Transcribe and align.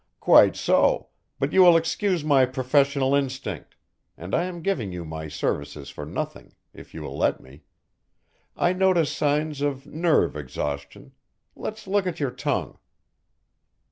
"Quite 0.19 0.55
so, 0.55 1.09
but 1.37 1.53
you 1.53 1.61
will 1.61 1.77
excuse 1.77 2.23
my 2.23 2.47
professional 2.47 3.13
instinct 3.13 3.75
and 4.17 4.33
I 4.33 4.45
am 4.45 4.63
giving 4.63 4.91
you 4.91 5.05
my 5.05 5.27
services 5.27 5.91
for 5.91 6.07
nothing, 6.07 6.55
if 6.73 6.95
you 6.95 7.03
will 7.03 7.15
let 7.15 7.39
me 7.39 7.65
I 8.57 8.73
notice 8.73 9.11
signs 9.15 9.61
of 9.61 9.85
nerve 9.85 10.35
exhaustion 10.35 11.11
Let's 11.55 11.85
look 11.85 12.07
at 12.07 12.19
your 12.19 12.31
tongue." 12.31 12.79